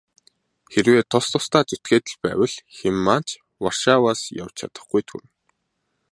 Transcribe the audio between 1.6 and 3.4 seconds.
зүтгээд л байвал хэн маань ч